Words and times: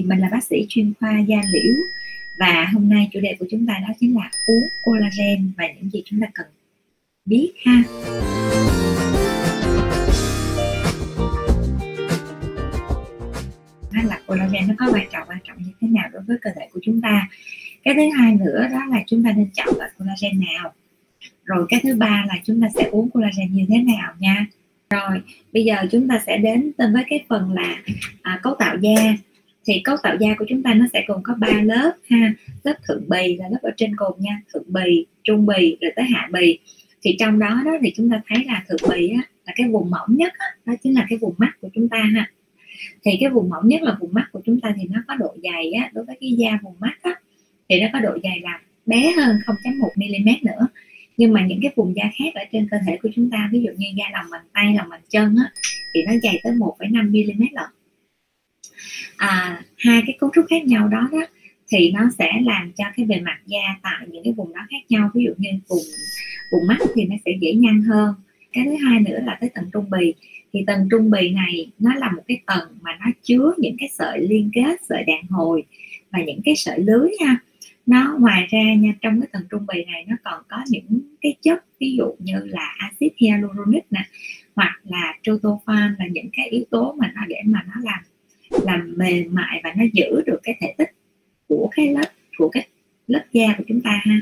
mình 0.00 0.18
là 0.18 0.28
bác 0.32 0.44
sĩ 0.44 0.66
chuyên 0.68 0.92
khoa 1.00 1.18
da 1.18 1.40
liễu. 1.50 1.74
Và 2.38 2.68
hôm 2.72 2.88
nay 2.88 3.10
chủ 3.12 3.20
đề 3.20 3.36
của 3.38 3.46
chúng 3.50 3.66
ta 3.66 3.74
đó 3.88 3.94
chính 4.00 4.16
là 4.16 4.30
uống 4.46 4.68
collagen 4.82 5.52
và 5.56 5.64
những 5.66 5.90
gì 5.90 6.02
chúng 6.04 6.20
ta 6.20 6.26
cần 6.34 6.46
biết 7.24 7.52
ha. 7.64 7.82
Là 14.04 14.20
collagen 14.26 14.68
nó 14.68 14.74
có 14.78 14.92
vai 14.92 15.06
trò 15.12 15.24
quan 15.26 15.38
trọng 15.44 15.56
như 15.62 15.72
thế 15.80 15.88
nào 15.88 16.08
đối 16.12 16.22
với 16.22 16.36
cơ 16.42 16.50
thể 16.56 16.68
của 16.72 16.80
chúng 16.82 17.00
ta. 17.00 17.28
Cái 17.84 17.94
thứ 17.94 18.02
hai 18.18 18.34
nữa 18.34 18.68
đó 18.72 18.80
là 18.90 19.02
chúng 19.06 19.24
ta 19.24 19.32
nên 19.36 19.50
chọn 19.52 19.74
loại 19.78 19.90
collagen 19.98 20.40
nào. 20.40 20.72
Rồi 21.44 21.66
cái 21.68 21.80
thứ 21.82 21.96
ba 21.96 22.24
là 22.28 22.34
chúng 22.44 22.60
ta 22.60 22.68
sẽ 22.74 22.84
uống 22.84 23.10
collagen 23.10 23.52
như 23.52 23.66
thế 23.68 23.78
nào 23.78 24.12
nha. 24.18 24.46
Rồi 24.90 25.20
bây 25.52 25.64
giờ 25.64 25.76
chúng 25.90 26.08
ta 26.08 26.22
sẽ 26.26 26.38
đến 26.38 26.72
với 26.78 27.04
cái 27.08 27.24
phần 27.28 27.52
là 27.52 27.82
à, 28.22 28.40
cấu 28.42 28.54
tạo 28.58 28.76
da 28.78 29.16
thì 29.64 29.80
cấu 29.84 29.96
tạo 30.02 30.16
da 30.20 30.34
của 30.38 30.44
chúng 30.48 30.62
ta 30.62 30.74
nó 30.74 30.86
sẽ 30.92 31.04
gồm 31.08 31.22
có 31.22 31.34
ba 31.34 31.62
lớp 31.62 31.92
ha. 32.10 32.34
Lớp 32.64 32.74
thượng 32.88 33.08
bì 33.08 33.36
là 33.36 33.48
lớp 33.48 33.58
ở 33.62 33.70
trên 33.76 33.96
cùng 33.96 34.16
nha. 34.18 34.40
Thượng 34.54 34.72
bì 34.72 35.06
trung 35.24 35.46
bì 35.46 35.76
rồi 35.80 35.92
tới 35.96 36.04
hạ 36.04 36.28
bì. 36.32 36.58
Thì 37.02 37.16
trong 37.18 37.38
đó 37.38 37.62
đó 37.64 37.72
thì 37.82 37.92
chúng 37.96 38.10
ta 38.10 38.20
thấy 38.28 38.44
là 38.44 38.64
thượng 38.68 38.90
bì 38.90 39.08
á, 39.08 39.22
là 39.46 39.52
cái 39.56 39.68
vùng 39.68 39.90
mỏng 39.90 40.16
nhất 40.16 40.32
á, 40.38 40.46
đó 40.64 40.74
chính 40.82 40.94
là 40.94 41.06
cái 41.08 41.18
vùng 41.18 41.34
mắt 41.38 41.52
của 41.60 41.68
chúng 41.74 41.88
ta 41.88 41.98
ha. 41.98 42.30
Thì 43.04 43.10
cái 43.20 43.30
vùng 43.30 43.50
mỏng 43.50 43.68
nhất 43.68 43.82
là 43.82 43.96
vùng 44.00 44.14
mắt 44.14 44.28
của 44.32 44.40
chúng 44.44 44.60
ta 44.60 44.74
thì 44.76 44.88
nó 44.90 45.02
có 45.08 45.14
độ 45.14 45.36
dày 45.42 45.72
á, 45.72 45.90
đối 45.92 46.04
với 46.04 46.16
cái 46.20 46.32
da 46.32 46.58
vùng 46.62 46.74
mắt 46.78 46.94
á, 47.02 47.14
thì 47.68 47.80
nó 47.80 47.88
có 47.92 48.00
độ 48.00 48.18
dày 48.22 48.40
là 48.40 48.60
bé 48.86 49.12
hơn 49.16 49.36
0.1 49.46 49.88
mm 49.96 50.46
nữa. 50.46 50.66
Nhưng 51.16 51.32
mà 51.32 51.46
những 51.46 51.58
cái 51.62 51.72
vùng 51.76 51.96
da 51.96 52.04
khác 52.18 52.34
ở 52.34 52.42
trên 52.52 52.68
cơ 52.70 52.76
thể 52.86 52.98
của 53.02 53.08
chúng 53.14 53.30
ta 53.30 53.48
ví 53.52 53.62
dụ 53.62 53.70
như 53.76 53.86
da 53.96 54.04
lòng 54.12 54.26
bàn 54.30 54.40
tay 54.52 54.74
lòng 54.78 54.88
bàn 54.88 55.00
chân 55.08 55.36
á, 55.36 55.52
thì 55.94 56.02
nó 56.06 56.12
dày 56.22 56.40
tới 56.44 56.52
1,5 56.52 57.10
mm 57.10 57.42
lận 57.52 57.70
à, 59.16 59.62
hai 59.78 60.02
cái 60.06 60.16
cấu 60.20 60.30
trúc 60.34 60.44
khác 60.50 60.64
nhau 60.64 60.88
đó 60.88 61.08
đó 61.12 61.26
thì 61.72 61.92
nó 61.92 62.00
sẽ 62.18 62.32
làm 62.42 62.72
cho 62.72 62.84
cái 62.96 63.06
bề 63.06 63.20
mặt 63.20 63.38
da 63.46 63.76
tại 63.82 64.06
những 64.08 64.24
cái 64.24 64.32
vùng 64.32 64.52
đó 64.52 64.60
khác 64.70 64.82
nhau. 64.88 65.10
Ví 65.14 65.24
dụ 65.24 65.32
như 65.38 65.50
vùng 65.68 65.82
vùng 66.52 66.66
mắt 66.66 66.78
thì 66.94 67.04
nó 67.04 67.16
sẽ 67.24 67.32
dễ 67.40 67.52
nhăn 67.54 67.82
hơn. 67.82 68.14
Cái 68.52 68.64
thứ 68.64 68.74
hai 68.84 69.00
nữa 69.00 69.18
là 69.24 69.38
tới 69.40 69.50
tầng 69.54 69.70
trung 69.72 69.90
bì. 69.90 70.14
Thì 70.52 70.64
tầng 70.66 70.88
trung 70.90 71.10
bì 71.10 71.30
này 71.30 71.70
nó 71.78 71.94
là 71.94 72.10
một 72.12 72.22
cái 72.28 72.40
tầng 72.46 72.68
mà 72.82 72.90
nó 73.00 73.06
chứa 73.22 73.54
những 73.58 73.76
cái 73.78 73.88
sợi 73.88 74.20
liên 74.28 74.50
kết 74.52 74.76
sợi 74.88 75.04
đàn 75.04 75.26
hồi 75.30 75.62
và 76.10 76.18
những 76.22 76.40
cái 76.44 76.56
sợi 76.56 76.78
lưới 76.80 77.10
ha 77.26 77.36
nó 77.86 78.16
ngoài 78.20 78.46
ra 78.50 78.74
nha 78.74 78.92
trong 79.00 79.20
cái 79.20 79.28
tầng 79.32 79.42
trung 79.50 79.66
bì 79.66 79.84
này 79.84 80.04
nó 80.08 80.16
còn 80.24 80.42
có 80.48 80.56
những 80.68 81.00
cái 81.20 81.34
chất 81.42 81.64
ví 81.80 81.96
dụ 81.96 82.14
như 82.18 82.34
là 82.44 82.74
axit 82.78 83.12
hyaluronic 83.16 83.84
nè 83.90 84.04
hoặc 84.56 84.80
là 84.84 85.14
tryptophan 85.22 85.96
là 85.98 86.06
những 86.06 86.28
cái 86.32 86.48
yếu 86.48 86.64
tố 86.70 86.94
mà 86.98 87.12
nó 87.14 87.22
để 87.28 87.36
mà 87.44 87.62
nó 87.66 87.74
làm 87.82 88.02
làm 88.64 88.94
mềm 88.96 89.34
mại 89.34 89.60
và 89.64 89.72
nó 89.76 89.84
giữ 89.92 90.22
được 90.26 90.40
cái 90.42 90.56
thể 90.60 90.74
tích 90.78 90.90
của 91.48 91.70
cái 91.76 91.88
lớp, 91.88 92.08
của 92.38 92.48
cái 92.48 92.68
lớp 93.06 93.24
da 93.32 93.54
của 93.58 93.64
chúng 93.68 93.80
ta 93.80 94.00
ha. 94.04 94.20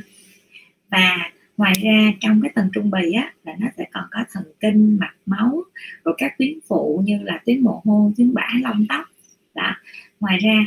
Và 0.90 1.32
ngoài 1.56 1.72
ra 1.82 2.12
trong 2.20 2.40
cái 2.42 2.52
tầng 2.54 2.68
trung 2.72 2.90
bì 2.90 3.12
á, 3.12 3.32
là 3.44 3.56
nó 3.58 3.66
sẽ 3.78 3.84
còn 3.92 4.04
có 4.10 4.24
thần 4.32 4.44
kinh, 4.60 4.98
mạch 5.00 5.14
máu, 5.26 5.62
rồi 6.04 6.14
các 6.18 6.38
tuyến 6.38 6.58
phụ 6.68 7.02
như 7.04 7.18
là 7.22 7.40
tuyến 7.46 7.60
mồ 7.60 7.80
hôi, 7.84 8.12
tuyến 8.16 8.34
bã 8.34 8.48
lông 8.62 8.86
tóc. 8.88 9.04
Đó. 9.54 9.76
Ngoài 10.20 10.38
ra, 10.38 10.66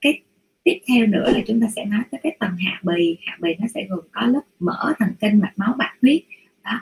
cái 0.00 0.20
tiếp 0.64 0.78
theo 0.88 1.06
nữa 1.06 1.32
là 1.34 1.40
chúng 1.46 1.60
ta 1.60 1.66
sẽ 1.76 1.84
nói 1.84 2.00
tới 2.10 2.20
cái 2.22 2.36
tầng 2.40 2.56
hạ 2.58 2.80
bì. 2.82 3.16
Hạ 3.20 3.36
bì 3.40 3.54
nó 3.58 3.66
sẽ 3.74 3.86
gồm 3.88 4.00
có 4.12 4.26
lớp 4.26 4.42
mỡ, 4.58 4.92
thần 4.98 5.08
kinh, 5.20 5.40
mạch 5.40 5.52
máu 5.56 5.74
bạch 5.78 5.96
huyết. 6.02 6.22
Đó. 6.64 6.80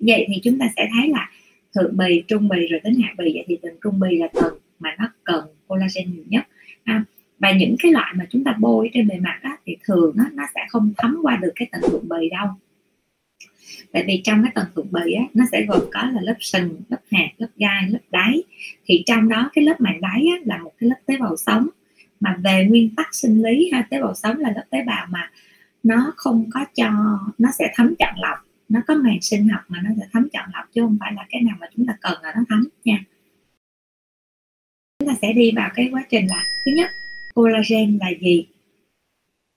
Vậy 0.00 0.26
thì 0.28 0.40
chúng 0.44 0.58
ta 0.58 0.68
sẽ 0.76 0.88
thấy 0.92 1.08
là 1.08 1.30
thượng 1.74 1.96
bì, 1.96 2.22
trung 2.28 2.48
bì 2.48 2.66
rồi 2.66 2.80
đến 2.84 2.94
hạ 3.02 3.14
bì. 3.18 3.24
Vậy 3.34 3.44
thì 3.48 3.58
tầng 3.62 3.76
trung 3.82 4.00
bì 4.00 4.18
là 4.18 4.28
tầng 4.32 4.58
mà 4.78 4.96
nó 4.98 5.12
cần 5.24 5.44
collagen 5.66 6.12
nhiều 6.12 6.24
nhất. 6.28 6.44
Ha. 6.84 7.04
và 7.38 7.52
những 7.52 7.76
cái 7.78 7.92
loại 7.92 8.14
mà 8.16 8.26
chúng 8.30 8.44
ta 8.44 8.56
bôi 8.58 8.90
trên 8.94 9.08
bề 9.08 9.18
mặt 9.18 9.38
á, 9.42 9.56
thì 9.66 9.76
thường 9.84 10.16
á, 10.18 10.24
nó 10.32 10.44
sẽ 10.54 10.60
không 10.68 10.92
thấm 10.96 11.16
qua 11.22 11.36
được 11.36 11.52
cái 11.54 11.68
tầng 11.72 11.82
thượng 11.90 12.08
bì 12.08 12.28
đâu. 12.30 12.48
Tại 13.92 14.04
vì 14.06 14.20
trong 14.24 14.42
cái 14.42 14.52
tầng 14.54 14.66
thượng 14.76 14.92
bì 14.92 15.12
á, 15.12 15.24
nó 15.34 15.44
sẽ 15.52 15.66
gồm 15.68 15.80
có 15.92 16.02
là 16.02 16.20
lớp 16.20 16.34
sừng 16.40 16.80
lớp 16.88 17.00
hạt 17.10 17.28
lớp 17.38 17.48
gai 17.56 17.88
lớp 17.88 17.98
đáy. 18.10 18.42
Thì 18.84 19.02
trong 19.06 19.28
đó 19.28 19.50
cái 19.52 19.64
lớp 19.64 19.80
màng 19.80 20.00
đáy 20.00 20.26
á, 20.32 20.36
là 20.44 20.58
một 20.58 20.72
cái 20.78 20.90
lớp 20.90 20.96
tế 21.06 21.16
bào 21.16 21.36
sống. 21.36 21.68
Mà 22.20 22.36
về 22.44 22.66
nguyên 22.68 22.94
tắc 22.94 23.14
sinh 23.14 23.42
lý 23.42 23.70
ha 23.72 23.86
tế 23.90 24.02
bào 24.02 24.14
sống 24.14 24.38
là 24.38 24.52
lớp 24.56 24.64
tế 24.70 24.84
bào 24.86 25.06
mà 25.10 25.30
nó 25.82 26.12
không 26.16 26.50
có 26.50 26.64
cho 26.74 26.90
nó 27.38 27.48
sẽ 27.58 27.72
thấm 27.74 27.94
chọn 27.98 28.14
lọc. 28.16 28.38
Nó 28.68 28.80
có 28.86 28.94
màng 28.94 29.18
sinh 29.20 29.48
học 29.48 29.60
mà 29.68 29.78
nó 29.84 29.90
sẽ 29.98 30.06
thấm 30.12 30.28
chọn 30.32 30.48
lọc 30.54 30.64
chứ 30.72 30.80
không 30.80 30.96
phải 31.00 31.12
là 31.12 31.26
cái 31.28 31.42
nào 31.42 31.56
mà 31.60 31.66
chúng 31.76 31.86
ta 31.86 31.96
cần 32.00 32.22
là 32.22 32.32
nó 32.36 32.42
thấm 32.48 32.68
nha 32.84 33.04
ta 35.08 35.14
sẽ 35.22 35.32
đi 35.32 35.52
vào 35.56 35.70
cái 35.74 35.88
quá 35.92 36.04
trình 36.10 36.26
là 36.26 36.44
thứ 36.64 36.72
nhất 36.72 36.90
collagen 37.34 37.98
là 38.00 38.10
gì? 38.20 38.46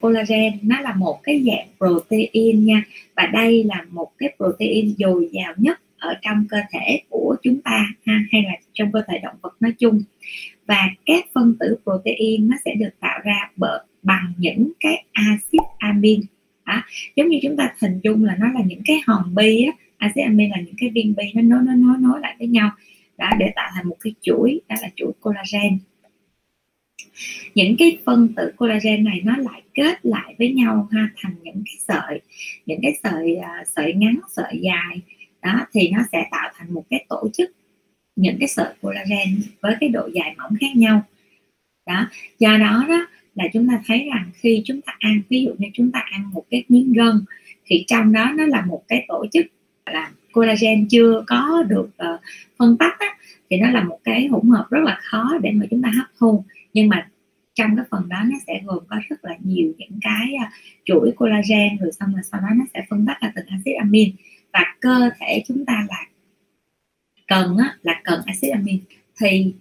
Collagen 0.01 0.53
nó 0.62 0.81
là 0.81 0.94
một 0.94 1.19
cái 1.23 1.44
dạng 1.45 1.67
protein 1.78 2.66
nha 2.66 2.84
và 3.16 3.25
đây 3.34 3.63
là 3.63 3.85
một 3.89 4.12
cái 4.17 4.34
protein 4.38 4.94
dồi 4.97 5.29
dào 5.31 5.53
nhất 5.57 5.81
ở 5.97 6.13
trong 6.22 6.45
cơ 6.50 6.57
thể 6.72 7.01
của 7.09 7.35
chúng 7.44 7.62
ta 7.62 7.88
ha 8.06 8.19
hay 8.31 8.44
là 8.44 8.51
trong 8.73 8.91
cơ 8.91 9.01
thể 9.07 9.19
động 9.23 9.35
vật 9.41 9.53
nói 9.59 9.73
chung. 9.79 10.01
Và 10.67 10.89
các 11.06 11.25
phân 11.34 11.56
tử 11.59 11.78
protein 11.83 12.50
nó 12.50 12.57
sẽ 12.66 12.75
được 12.75 12.89
tạo 13.00 13.19
ra 13.23 13.50
bởi 13.56 13.79
bằng 14.03 14.33
những 14.38 14.72
cái 14.79 15.03
axit 15.12 15.62
amin. 15.78 16.22
À, 16.63 16.85
giống 17.16 17.28
như 17.28 17.39
chúng 17.44 17.57
ta 17.57 17.73
hình 17.81 18.00
dung 18.03 18.23
là 18.23 18.35
nó 18.39 18.47
là 18.53 18.59
những 18.66 18.81
cái 18.85 18.97
hòn 19.07 19.35
bi 19.35 19.66
á 19.66 19.72
axit 19.97 20.23
amin 20.23 20.50
là 20.50 20.57
những 20.66 20.75
cái 20.78 20.89
viên 20.89 21.16
bi 21.16 21.23
nó 21.33 21.41
nối 21.41 21.62
nối 21.63 21.75
nối 21.78 21.97
nối 22.00 22.19
lại 22.19 22.35
với 22.39 22.47
nhau 22.47 22.72
đó 23.21 23.29
để 23.39 23.51
tạo 23.55 23.69
thành 23.75 23.89
một 23.89 23.97
cái 23.99 24.13
chuỗi 24.21 24.61
đó 24.69 24.75
là 24.81 24.89
chuỗi 24.95 25.11
collagen. 25.19 25.79
Những 27.55 27.75
cái 27.79 27.97
phân 28.05 28.33
tử 28.35 28.51
collagen 28.57 29.03
này 29.03 29.21
nó 29.23 29.37
lại 29.37 29.61
kết 29.73 30.05
lại 30.05 30.35
với 30.37 30.53
nhau 30.53 30.87
ha 30.91 31.09
thành 31.17 31.35
những 31.43 31.63
cái 31.65 31.75
sợi 31.87 32.21
những 32.65 32.79
cái 32.81 32.99
sợi 33.03 33.37
uh, 33.37 33.67
sợi 33.67 33.93
ngắn 33.93 34.19
sợi 34.31 34.59
dài. 34.61 35.01
Đó 35.41 35.65
thì 35.73 35.89
nó 35.89 35.99
sẽ 36.11 36.27
tạo 36.31 36.49
thành 36.55 36.73
một 36.73 36.83
cái 36.89 37.05
tổ 37.09 37.29
chức 37.33 37.51
những 38.15 38.37
cái 38.39 38.47
sợi 38.47 38.73
collagen 38.81 39.41
với 39.61 39.75
cái 39.79 39.89
độ 39.89 40.09
dài 40.13 40.35
mỏng 40.38 40.53
khác 40.61 40.75
nhau. 40.75 41.03
Đó 41.88 42.09
do 42.39 42.57
đó 42.57 42.85
đó 42.89 43.07
là 43.35 43.47
chúng 43.53 43.67
ta 43.67 43.81
thấy 43.88 44.09
rằng 44.13 44.31
khi 44.35 44.61
chúng 44.65 44.81
ta 44.81 44.95
ăn 44.99 45.21
ví 45.29 45.43
dụ 45.45 45.51
như 45.57 45.67
chúng 45.73 45.91
ta 45.91 45.99
ăn 45.99 46.31
một 46.33 46.45
cái 46.49 46.63
miếng 46.69 46.93
gân 46.93 47.25
thì 47.65 47.83
trong 47.88 48.13
đó 48.13 48.31
nó 48.35 48.45
là 48.45 48.65
một 48.65 48.83
cái 48.88 49.05
tổ 49.07 49.25
chức 49.33 49.45
là 49.85 50.11
collagen 50.31 50.88
chưa 50.88 51.24
có 51.28 51.64
được 51.68 51.90
uh, 52.14 52.22
phân 52.59 52.78
tách 52.78 53.00
á, 53.00 53.18
thì 53.50 53.58
nó 53.58 53.72
là 53.72 53.84
một 53.84 54.00
cái 54.03 54.28
hỗn 54.28 54.50
hợp 54.50 54.68
rất 54.69 54.80
là 54.84 55.00
khó 55.02 55.38
để 55.42 55.52
mà 55.52 55.66
chúng 55.69 55.81
ta 55.81 55.90
hấp 55.97 56.08
thu. 56.19 56.44
Nhưng 56.74 56.90
mà 56.90 57.09
trong 57.56 57.75
cái 57.75 57.86
phần 57.92 58.09
đó 58.09 58.18
nó 58.25 58.38
sẽ 58.47 58.62
gồm 58.66 58.84
có 58.88 58.96
rất 59.09 59.25
là 59.25 59.36
nhiều 59.44 59.72
những 59.78 60.00
cái 60.02 60.34
uh, 60.36 60.53
chuỗi 60.86 61.12
collagen 61.16 61.78
rồi 61.80 61.92
xong 61.92 62.14
rồi 62.14 62.22
sau 62.31 62.42
đó 62.42 62.47
nó 62.56 62.66
sẽ 62.74 62.86
phân 62.90 63.06
tách 63.06 63.22
ra 63.22 63.31
từng 63.36 63.46
axit 63.46 63.75
amin. 63.80 64.16
Và 64.53 64.75
cơ 64.80 65.09
thể 65.19 65.44
chúng 65.47 65.66
ta 65.66 65.86
là 65.90 66.06
cần 67.28 67.58
á, 67.58 67.75
là 67.81 68.02
cần 68.03 68.22
axit 68.25 68.52
amin. 68.52 68.80
Thì 69.22 69.53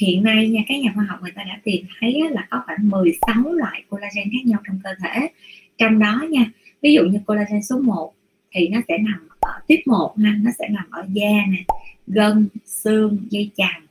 hiện 0.00 0.24
nay 0.24 0.48
nha 0.48 0.60
các 0.68 0.74
nhà 0.80 0.92
khoa 0.94 1.04
học 1.04 1.18
người 1.22 1.32
ta 1.34 1.42
đã 1.42 1.60
tìm 1.64 1.86
thấy 2.00 2.20
á, 2.28 2.30
là 2.30 2.46
có 2.50 2.62
khoảng 2.66 2.90
16 2.90 3.52
loại 3.52 3.84
collagen 3.88 4.24
khác 4.24 4.46
nhau 4.46 4.60
trong 4.66 4.78
cơ 4.84 4.90
thể. 5.02 5.28
Trong 5.78 5.98
đó 5.98 6.24
nha 6.30 6.46
ví 6.82 6.94
dụ 6.94 7.02
như 7.04 7.18
collagen 7.26 7.62
số 7.62 7.78
1 7.78 8.12
thì 8.52 8.68
nó 8.68 8.80
sẽ 8.88 8.98
nằm 8.98 9.28
ở 9.40 9.60
tiếp 9.66 9.80
1 9.86 10.14
ha, 10.18 10.34
nó 10.42 10.50
sẽ 10.58 10.68
nằm 10.68 10.84
ở 10.90 11.06
da 11.12 11.46
nè, 11.48 11.64
gân, 12.06 12.48
xương, 12.66 13.18
dây 13.30 13.50
chằng, 13.56 13.82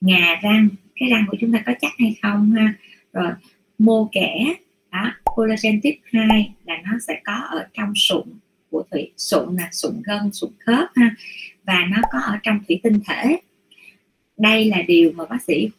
ngà 0.00 0.40
răng. 0.42 0.68
Cái 1.00 1.08
răng 1.08 1.24
của 1.30 1.36
chúng 1.40 1.52
ta 1.52 1.62
có 1.66 1.72
chắc 1.80 1.92
hay 1.98 2.16
không 2.22 2.52
ha? 2.52 2.74
Rồi, 3.12 3.30
mô 3.78 4.08
kẻ, 4.12 4.54
đó, 4.92 5.12
collagen 5.24 5.80
tiếp 5.80 5.98
2 6.12 6.52
là 6.64 6.76
nó 6.84 6.98
sẽ 7.06 7.20
có 7.24 7.34
ở 7.34 7.66
trong 7.74 7.94
sụn 7.94 8.24
của 8.70 8.84
thủy, 8.90 9.10
sụn 9.16 9.56
là 9.56 9.68
sụn 9.72 10.02
gân, 10.04 10.32
sụn 10.32 10.50
khớp 10.58 10.88
ha, 10.94 11.14
và 11.64 11.84
nó 11.90 12.02
có 12.12 12.18
ở 12.18 12.38
trong 12.42 12.60
thủy 12.68 12.80
tinh 12.82 13.00
thể. 13.06 13.36
Đây 14.38 14.64
là 14.64 14.82
điều 14.82 15.12
mà 15.12 15.24
bác 15.30 15.42
sĩ 15.42 15.70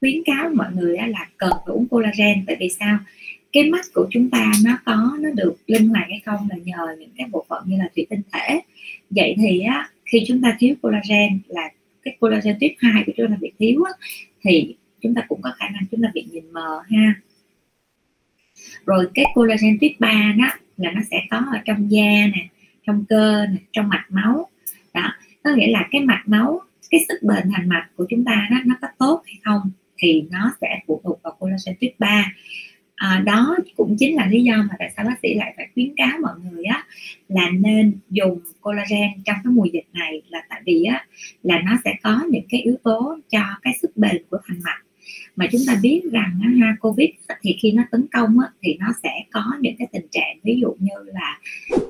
khuyến 0.00 0.22
cáo 0.24 0.50
mọi 0.54 0.72
người 0.72 0.96
là 0.96 1.28
cần 1.36 1.50
phải 1.50 1.74
uống 1.74 1.88
collagen. 1.88 2.44
Tại 2.46 2.56
vì 2.60 2.68
sao? 2.68 2.98
Cái 3.54 3.70
mắt 3.70 3.86
của 3.94 4.06
chúng 4.10 4.30
ta 4.30 4.52
nó 4.64 4.78
có 4.84 5.16
nó 5.20 5.30
được 5.30 5.56
linh 5.66 5.88
hoạt 5.88 6.06
hay 6.08 6.20
không 6.24 6.48
là 6.50 6.56
nhờ 6.64 6.96
những 6.98 7.10
cái 7.16 7.26
bộ 7.30 7.46
phận 7.48 7.62
như 7.66 7.76
là 7.78 7.88
thủy 7.96 8.06
tinh 8.10 8.20
thể. 8.32 8.60
Vậy 9.10 9.34
thì 9.38 9.60
á 9.60 9.88
khi 10.04 10.24
chúng 10.26 10.42
ta 10.42 10.56
thiếu 10.58 10.74
collagen 10.82 11.38
là 11.48 11.70
cái 12.02 12.16
collagen 12.20 12.56
tuyết 12.60 12.72
2 12.78 13.02
của 13.06 13.12
chúng 13.16 13.30
ta 13.30 13.36
bị 13.40 13.52
thiếu 13.58 13.82
á, 13.84 13.92
thì 14.44 14.76
chúng 15.00 15.14
ta 15.14 15.22
cũng 15.28 15.42
có 15.42 15.52
khả 15.58 15.68
năng 15.68 15.82
chúng 15.90 16.02
ta 16.02 16.10
bị 16.14 16.24
nhìn 16.32 16.52
mờ 16.52 16.82
ha. 16.90 17.14
Rồi 18.86 19.08
cái 19.14 19.24
collagen 19.34 19.78
tuyết 19.80 19.92
3 19.98 20.34
đó 20.38 20.46
là 20.76 20.90
nó 20.90 21.00
sẽ 21.10 21.20
có 21.30 21.36
ở 21.36 21.58
trong 21.64 21.90
da 21.90 22.26
nè 22.34 22.48
trong 22.86 23.04
cơ 23.08 23.46
nè 23.46 23.58
trong 23.72 23.88
mạch 23.88 24.06
máu. 24.08 24.50
Đó 24.94 25.12
có 25.44 25.54
nghĩa 25.54 25.70
là 25.70 25.88
cái 25.90 26.00
mạch 26.00 26.22
máu 26.26 26.60
cái 26.90 27.04
sức 27.08 27.22
bền 27.22 27.50
thành 27.54 27.68
mạch 27.68 27.88
của 27.96 28.06
chúng 28.10 28.24
ta 28.24 28.48
đó 28.50 28.56
nó 28.66 28.74
có 28.82 28.88
tốt 28.98 29.22
hay 29.26 29.38
không 29.44 29.70
thì 29.98 30.24
nó 30.30 30.52
sẽ 30.60 30.80
phụ 30.86 31.00
thuộc 31.04 31.22
vào 31.22 31.36
collagen 31.38 31.74
tuyết 31.80 31.94
3 31.98 32.32
à, 32.94 33.22
đó 33.26 33.56
cũng 33.76 33.96
chính 33.98 34.16
là 34.16 34.26
lý 34.26 34.42
do 34.44 34.56
mà 34.56 34.74
tại 34.78 34.92
sao 34.96 35.04
bác 35.04 35.18
sĩ 35.22 35.34
lại 35.34 35.54
phải 35.56 35.68
khuyến 35.74 35.94
cáo 35.96 36.18
mọi 36.22 36.32
người 36.42 36.64
á 36.64 36.84
là 37.28 37.50
nên 37.50 37.98
dùng 38.10 38.40
collagen 38.60 39.10
trong 39.24 39.36
cái 39.44 39.52
mùa 39.52 39.66
dịch 39.72 39.86
này 39.92 40.22
là 40.28 40.42
tại 40.48 40.62
vì 40.66 40.84
á 40.84 41.06
là 41.42 41.60
nó 41.64 41.78
sẽ 41.84 41.94
có 42.02 42.20
những 42.30 42.44
cái 42.48 42.60
yếu 42.60 42.76
tố 42.82 43.18
cho 43.30 43.42
cái 43.62 43.74
sức 43.82 43.96
bền 43.96 44.22
của 44.30 44.38
thành 44.46 44.60
mạch. 44.64 44.80
Mà 45.36 45.46
chúng 45.52 45.60
ta 45.66 45.78
biết 45.82 46.02
rằng 46.12 46.40
ha 46.60 46.76
covid 46.80 47.08
thì 47.42 47.56
khi 47.62 47.72
nó 47.72 47.82
tấn 47.90 48.06
công 48.12 48.38
á, 48.40 48.48
thì 48.62 48.76
nó 48.80 48.86
sẽ 49.02 49.24
có 49.32 49.44
những 49.60 49.74
cái 49.78 49.88
tình 49.92 50.06
trạng 50.10 50.38
ví 50.42 50.60
dụ 50.60 50.76
như 50.78 50.94
là 51.06 51.40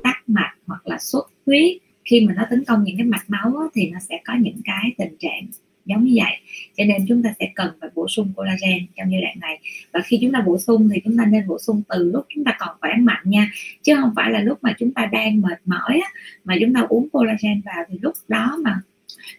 tắc 0.03 0.29
mạch 0.29 0.55
hoặc 0.67 0.87
là 0.87 0.99
sốt 0.99 1.25
huyết. 1.47 1.77
Khi 2.05 2.21
mà 2.21 2.35
nó 2.37 2.43
tấn 2.51 2.65
công 2.65 2.85
những 2.85 2.97
cái 2.97 3.07
mạch 3.07 3.25
máu 3.29 3.57
á, 3.57 3.67
thì 3.75 3.91
nó 3.91 3.99
sẽ 3.99 4.21
có 4.25 4.35
những 4.41 4.61
cái 4.65 4.93
tình 4.99 5.17
trạng 5.19 5.47
giống 5.85 6.05
như 6.05 6.13
vậy. 6.17 6.33
Cho 6.77 6.85
nên 6.85 7.07
chúng 7.09 7.23
ta 7.23 7.35
sẽ 7.41 7.49
cần 7.55 7.73
phải 7.81 7.91
bổ 7.95 8.09
sung 8.09 8.33
collagen 8.37 8.87
trong 8.97 9.13
giai 9.13 9.23
đoạn 9.23 9.37
này. 9.41 9.59
Và 9.93 10.01
khi 10.05 10.19
chúng 10.23 10.33
ta 10.33 10.41
bổ 10.41 10.59
sung 10.59 10.89
thì 10.95 11.01
chúng 11.05 11.19
ta 11.19 11.25
nên 11.25 11.47
bổ 11.47 11.59
sung 11.59 11.83
từ 11.89 12.11
lúc 12.13 12.27
chúng 12.35 12.45
ta 12.45 12.57
còn 12.59 12.77
khỏe 12.81 12.95
mạnh 12.99 13.23
nha. 13.25 13.51
Chứ 13.83 13.97
không 14.01 14.13
phải 14.17 14.31
là 14.31 14.41
lúc 14.41 14.59
mà 14.63 14.75
chúng 14.79 14.93
ta 14.95 15.07
đang 15.13 15.41
mệt 15.41 15.61
mỏi 15.65 16.01
á, 16.05 16.11
mà 16.45 16.57
chúng 16.61 16.75
ta 16.75 16.81
uống 16.89 17.09
collagen 17.09 17.61
vào 17.65 17.85
thì 17.89 17.99
lúc 18.03 18.15
đó 18.29 18.59
mà 18.65 18.81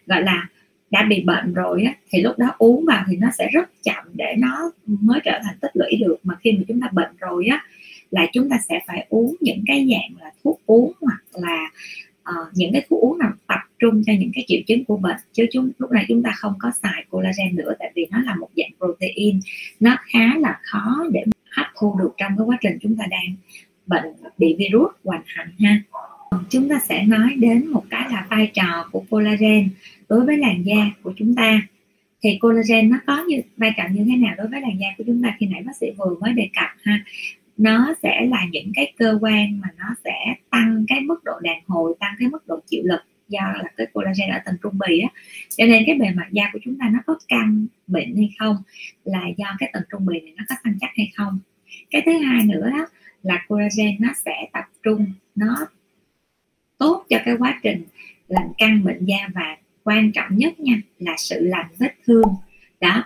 gọi 0.06 0.22
là 0.22 0.48
đã 0.90 1.02
bị 1.02 1.22
bệnh 1.22 1.54
rồi 1.54 1.82
á, 1.82 1.94
thì 2.10 2.22
lúc 2.22 2.38
đó 2.38 2.54
uống 2.58 2.84
vào 2.84 3.04
thì 3.08 3.16
nó 3.16 3.28
sẽ 3.38 3.48
rất 3.52 3.70
chậm 3.82 4.04
để 4.14 4.34
nó 4.38 4.72
mới 4.86 5.20
trở 5.24 5.40
thành 5.44 5.56
tích 5.60 5.70
lũy 5.74 5.96
được. 6.00 6.16
Mà 6.22 6.34
khi 6.40 6.52
mà 6.52 6.62
chúng 6.68 6.80
ta 6.80 6.88
bệnh 6.92 7.16
rồi 7.18 7.46
á 7.46 7.64
là 8.10 8.26
chúng 8.32 8.48
ta 8.48 8.56
sẽ 8.68 8.80
phải 8.86 9.06
uống 9.08 9.36
những 9.40 9.64
cái 9.66 9.88
dạng 9.90 10.20
là 10.20 10.30
thuốc 10.44 10.60
uống 10.66 10.92
hoặc 11.00 11.22
là 11.32 11.70
uh, 12.30 12.48
những 12.54 12.72
cái 12.72 12.86
thuốc 12.88 13.00
uống 13.00 13.18
nào 13.18 13.32
tập 13.46 13.60
trung 13.78 14.02
cho 14.06 14.12
những 14.18 14.30
cái 14.34 14.44
triệu 14.48 14.60
chứng 14.66 14.84
của 14.84 14.96
bệnh. 14.96 15.16
Chứ 15.32 15.46
chúng 15.52 15.70
lúc 15.78 15.90
này 15.90 16.04
chúng 16.08 16.22
ta 16.22 16.30
không 16.36 16.54
có 16.58 16.70
xài 16.82 17.04
collagen 17.10 17.56
nữa 17.56 17.72
tại 17.78 17.92
vì 17.94 18.06
nó 18.10 18.22
là 18.22 18.34
một 18.34 18.48
dạng 18.56 18.70
protein. 18.78 19.40
Nó 19.80 19.96
khá 20.12 20.38
là 20.38 20.60
khó 20.62 21.04
để 21.12 21.24
hấp 21.50 21.66
thu 21.78 21.96
được 21.98 22.14
trong 22.16 22.32
cái 22.38 22.44
quá 22.46 22.58
trình 22.60 22.78
chúng 22.80 22.96
ta 22.96 23.04
đang 23.10 23.34
bệnh 23.86 24.04
bị 24.38 24.56
virus 24.58 24.90
hoành 25.04 25.22
hành 25.26 25.50
ha. 25.58 25.80
Chúng 26.50 26.68
ta 26.68 26.80
sẽ 26.88 27.02
nói 27.02 27.34
đến 27.36 27.66
một 27.68 27.84
cái 27.90 28.10
là 28.10 28.26
vai 28.30 28.50
trò 28.54 28.88
của 28.92 29.04
collagen 29.10 29.68
đối 30.08 30.26
với 30.26 30.38
làn 30.38 30.62
da 30.66 30.90
của 31.02 31.12
chúng 31.16 31.34
ta. 31.34 31.60
Thì 32.22 32.38
collagen 32.40 32.90
nó 32.90 32.98
có 33.06 33.24
như 33.28 33.40
vai 33.56 33.70
trò 33.76 33.84
như 33.92 34.04
thế 34.04 34.16
nào 34.16 34.34
đối 34.38 34.48
với 34.48 34.60
làn 34.60 34.80
da 34.80 34.86
của 34.98 35.04
chúng 35.06 35.22
ta? 35.22 35.36
Khi 35.38 35.46
nãy 35.46 35.62
bác 35.66 35.76
sĩ 35.76 35.86
vừa 35.98 36.14
mới 36.20 36.32
đề 36.32 36.48
cập 36.54 36.70
ha 36.82 37.04
nó 37.56 37.94
sẽ 38.02 38.26
là 38.30 38.44
những 38.50 38.72
cái 38.74 38.92
cơ 38.98 39.18
quan 39.20 39.60
mà 39.60 39.68
nó 39.78 39.94
sẽ 40.04 40.34
tăng 40.50 40.84
cái 40.88 41.00
mức 41.00 41.24
độ 41.24 41.40
đàn 41.40 41.62
hồi, 41.66 41.94
tăng 42.00 42.14
cái 42.18 42.28
mức 42.28 42.46
độ 42.46 42.60
chịu 42.66 42.82
lực 42.84 43.00
do 43.28 43.40
là 43.40 43.70
cái 43.76 43.86
collagen 43.92 44.30
ở 44.30 44.38
tầng 44.44 44.56
trung 44.62 44.78
bì 44.78 45.00
á. 45.00 45.08
Cho 45.56 45.66
nên 45.66 45.82
cái 45.86 45.94
bề 45.94 46.10
mặt 46.10 46.28
da 46.32 46.50
của 46.52 46.58
chúng 46.62 46.78
ta 46.78 46.88
nó 46.92 46.98
có 47.06 47.18
căng, 47.28 47.66
bệnh 47.86 48.16
hay 48.16 48.30
không 48.38 48.56
là 49.04 49.28
do 49.36 49.56
cái 49.58 49.70
tầng 49.72 49.82
trung 49.90 50.06
bì 50.06 50.20
này 50.20 50.32
nó 50.36 50.44
có 50.48 50.54
săn 50.64 50.78
chắc 50.80 50.90
hay 50.96 51.12
không. 51.16 51.38
Cái 51.90 52.02
thứ 52.06 52.18
hai 52.18 52.44
nữa 52.44 52.70
đó 52.70 52.86
là 53.22 53.44
collagen 53.48 53.96
nó 54.00 54.08
sẽ 54.24 54.48
tập 54.52 54.64
trung, 54.82 55.12
nó 55.34 55.56
tốt 56.78 57.04
cho 57.08 57.18
cái 57.24 57.34
quá 57.38 57.60
trình 57.62 57.82
làm 58.28 58.44
căng 58.58 58.84
bệnh 58.84 59.04
da 59.04 59.28
và 59.34 59.56
quan 59.82 60.12
trọng 60.12 60.36
nhất 60.36 60.60
nha, 60.60 60.80
là 60.98 61.14
sự 61.18 61.40
lành 61.40 61.66
vết 61.78 61.94
thương. 62.06 62.34
Đó, 62.80 63.04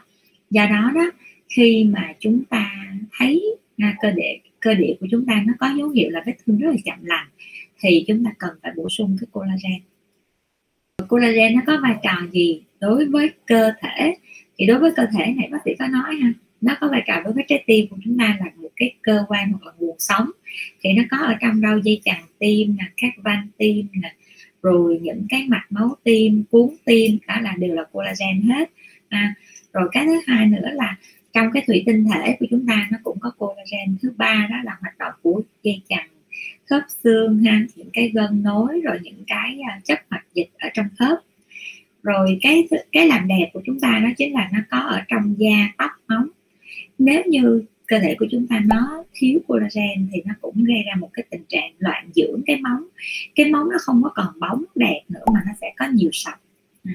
do 0.51 0.67
đó 0.67 0.91
đó, 0.95 1.11
khi 1.49 1.85
mà 1.85 2.13
chúng 2.19 2.45
ta 2.45 2.71
thấy 3.19 3.43
Ờ, 3.83 3.89
cơ 4.01 4.11
địa 4.11 4.39
cơ 4.61 4.75
địa 4.75 4.95
của 5.01 5.07
chúng 5.11 5.27
ta 5.27 5.43
nó 5.47 5.53
có 5.59 5.75
dấu 5.79 5.89
hiệu 5.89 6.11
là 6.11 6.23
vết 6.27 6.33
thương 6.47 6.59
rất 6.59 6.71
là 6.71 6.77
chậm 6.85 7.05
lành 7.05 7.27
thì 7.81 8.05
chúng 8.09 8.25
ta 8.25 8.31
cần 8.39 8.51
phải 8.63 8.73
bổ 8.77 8.89
sung 8.89 9.17
cái 9.21 9.29
collagen. 9.33 9.81
Collagen 11.09 11.55
nó 11.55 11.61
có 11.67 11.79
vai 11.83 11.95
trò 12.03 12.27
gì 12.33 12.63
đối 12.81 13.07
với 13.07 13.31
cơ 13.47 13.73
thể? 13.83 14.17
Thì 14.59 14.67
đối 14.67 14.79
với 14.79 14.93
cơ 14.97 15.07
thể 15.19 15.35
này 15.37 15.49
bác 15.53 15.59
sĩ 15.65 15.71
có 15.79 15.87
nói 15.87 16.15
ha 16.23 16.33
nó 16.61 16.77
có 16.81 16.89
vai 16.89 17.03
trò 17.07 17.21
đối 17.25 17.33
với 17.33 17.45
trái 17.49 17.65
tim 17.67 17.87
của 17.91 17.97
chúng 18.05 18.19
ta 18.19 18.37
là 18.41 18.47
một 18.57 18.69
cái 18.77 18.95
cơ 19.03 19.25
quan 19.29 19.53
hoặc 19.53 19.67
là 19.67 19.73
nguồn 19.79 19.97
sống. 19.99 20.31
Thì 20.81 20.93
nó 20.93 21.03
có 21.11 21.17
ở 21.17 21.35
trong 21.41 21.61
đâu 21.61 21.79
dây 21.79 22.01
chằng 22.05 22.25
tim 22.39 22.77
nè 22.79 22.85
các 22.97 23.13
van 23.17 23.49
tim 23.59 23.87
nè 23.93 24.15
rồi 24.63 24.99
những 25.03 25.27
cái 25.29 25.47
mạch 25.49 25.67
máu 25.71 25.97
tim 26.05 26.45
cuốn 26.51 26.69
tim 26.85 27.19
cả 27.27 27.41
là 27.41 27.55
đều 27.59 27.75
là 27.75 27.85
collagen 27.93 28.43
hết. 28.43 28.71
À, 29.09 29.35
rồi 29.73 29.89
cái 29.93 30.07
thứ 30.07 30.21
hai 30.27 30.47
nữa 30.47 30.69
là 30.73 30.97
trong 31.33 31.51
cái 31.53 31.65
thủy 31.67 31.83
tinh 31.87 32.07
thể 32.13 32.37
của 32.41 32.47
chúng 32.51 32.67
ta 32.67 32.89
nó 32.91 32.99
cũng 33.05 33.19
có 33.21 33.31
collagen 33.39 33.97
thứ 34.03 34.13
ba 34.17 34.47
đó 34.51 34.57
là 34.65 34.77
hoạt 34.81 34.99
động 34.99 35.13
của 35.23 35.43
dây 35.63 35.83
chằng 35.89 36.09
khớp 36.71 36.83
xương 37.05 37.45
ha 37.45 37.61
những 37.77 37.91
cái 37.93 38.11
gân 38.15 38.43
nối 38.43 38.81
rồi 38.81 38.99
những 39.03 39.25
cái 39.27 39.59
à, 39.69 39.81
chất 39.85 40.01
hoạt 40.11 40.25
dịch 40.35 40.49
ở 40.59 40.69
trong 40.75 40.87
khớp. 40.99 41.19
Rồi 42.03 42.39
cái 42.43 42.69
cái 42.93 43.07
làm 43.09 43.29
đẹp 43.29 43.51
của 43.53 43.63
chúng 43.67 43.81
ta 43.81 44.01
đó 44.05 44.09
chính 44.17 44.33
là 44.33 44.49
nó 44.53 44.59
có 44.71 44.79
ở 44.79 45.01
trong 45.09 45.35
da 45.39 45.73
tóc 45.79 45.91
móng. 46.09 46.29
Nếu 46.99 47.23
như 47.27 47.63
cơ 47.87 47.99
thể 47.99 48.17
của 48.19 48.27
chúng 48.31 48.47
ta 48.47 48.61
nó 48.67 49.05
thiếu 49.13 49.41
collagen 49.47 50.09
thì 50.13 50.23
nó 50.25 50.35
cũng 50.41 50.65
gây 50.65 50.83
ra 50.87 50.95
một 50.99 51.11
cái 51.13 51.25
tình 51.31 51.45
trạng 51.49 51.73
loạn 51.79 52.11
dưỡng 52.15 52.43
cái 52.47 52.57
móng. 52.57 52.85
Cái 53.35 53.51
móng 53.51 53.69
nó 53.71 53.77
không 53.81 54.03
có 54.03 54.11
còn 54.15 54.41
bóng 54.41 54.65
đẹp 54.75 55.01
nữa 55.09 55.25
mà 55.35 55.41
nó 55.47 55.53
sẽ 55.61 55.73
có 55.77 55.87
nhiều 55.93 56.11
sọc. 56.13 56.35
À, 56.85 56.93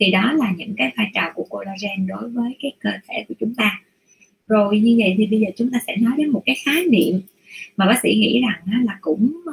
thì 0.00 0.10
đó 0.10 0.32
là 0.32 0.52
những 0.56 0.74
cái 0.76 0.92
vai 0.96 1.10
trò 1.14 1.32
của 1.34 1.46
collagen 1.50 2.06
đối 2.06 2.28
với 2.28 2.56
cái 2.62 2.72
cơ 2.80 2.90
thể 3.08 3.24
của 3.28 3.34
chúng 3.40 3.54
ta. 3.54 3.80
Rồi 4.48 4.80
như 4.80 4.96
vậy 4.98 5.14
thì 5.18 5.26
bây 5.26 5.40
giờ 5.40 5.46
chúng 5.56 5.70
ta 5.70 5.78
sẽ 5.86 5.96
nói 5.96 6.12
đến 6.16 6.28
một 6.28 6.42
cái 6.46 6.56
khái 6.64 6.84
niệm 6.90 7.20
mà 7.76 7.86
bác 7.86 8.00
sĩ 8.02 8.14
nghĩ 8.14 8.42
rằng 8.42 8.84
là 8.84 8.98
cũng 9.00 9.32
ờ, 9.46 9.52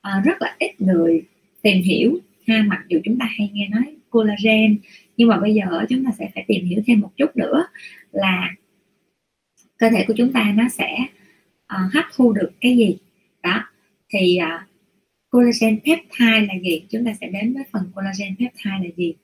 ờ, 0.00 0.20
rất 0.24 0.42
là 0.42 0.56
ít 0.58 0.80
người 0.80 1.22
tìm 1.62 1.82
hiểu 1.82 2.18
ha 2.46 2.64
mặc 2.66 2.84
dù 2.88 2.98
chúng 3.04 3.18
ta 3.18 3.26
hay 3.38 3.50
nghe 3.52 3.68
nói 3.68 3.82
collagen 4.10 4.78
nhưng 5.16 5.28
mà 5.28 5.40
bây 5.40 5.54
giờ 5.54 5.64
chúng 5.88 6.04
ta 6.04 6.10
sẽ 6.18 6.30
phải 6.34 6.44
tìm 6.48 6.64
hiểu 6.64 6.82
thêm 6.86 7.00
một 7.00 7.10
chút 7.16 7.36
nữa 7.36 7.64
là 8.12 8.54
cơ 9.78 9.90
thể 9.90 10.04
của 10.08 10.14
chúng 10.16 10.32
ta 10.32 10.52
nó 10.56 10.68
sẽ 10.68 10.96
uh, 11.74 11.92
hấp 11.94 12.04
thu 12.16 12.32
được 12.32 12.50
cái 12.60 12.76
gì. 12.76 12.96
Đó 13.42 13.64
thì 14.08 14.38
uh, 14.42 14.68
collagen 15.30 15.80
peptide 15.84 16.46
là 16.46 16.54
gì? 16.62 16.82
Chúng 16.90 17.04
ta 17.04 17.12
sẽ 17.20 17.26
đến 17.26 17.54
với 17.54 17.62
phần 17.72 17.90
collagen 17.94 18.36
peptide 18.38 18.78
là 18.82 18.90
gì? 18.96 19.14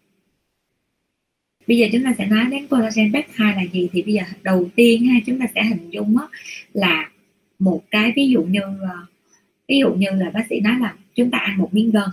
Bây 1.68 1.76
giờ 1.76 1.86
chúng 1.92 2.04
ta 2.04 2.14
sẽ 2.18 2.26
nói 2.26 2.44
đến 2.50 2.66
collagen 2.66 3.12
peptide 3.12 3.54
là 3.56 3.62
gì 3.72 3.88
thì 3.92 4.02
bây 4.02 4.14
giờ 4.14 4.22
đầu 4.42 4.68
tiên 4.74 5.06
ha 5.06 5.14
chúng 5.26 5.38
ta 5.38 5.46
sẽ 5.54 5.64
hình 5.64 5.90
dung 5.90 6.16
á, 6.18 6.26
là 6.72 7.10
một 7.58 7.82
cái 7.90 8.12
ví 8.16 8.28
dụ 8.28 8.42
như 8.42 8.60
ờ, 8.60 8.96
ví 9.68 9.78
dụ 9.78 9.94
như 9.94 10.10
là 10.10 10.30
bác 10.30 10.46
sĩ 10.50 10.60
nói 10.60 10.74
là 10.80 10.94
chúng 11.14 11.30
ta 11.30 11.38
ăn 11.38 11.58
một 11.58 11.74
miếng 11.74 11.90
gân 11.90 12.08